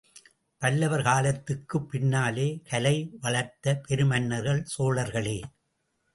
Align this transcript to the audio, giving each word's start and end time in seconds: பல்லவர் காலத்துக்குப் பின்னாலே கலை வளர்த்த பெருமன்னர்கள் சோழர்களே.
பல்லவர் 0.57 1.03
காலத்துக்குப் 1.03 1.89
பின்னாலே 1.89 2.47
கலை 2.69 2.95
வளர்த்த 3.21 3.75
பெருமன்னர்கள் 3.87 4.65
சோழர்களே. 4.77 5.37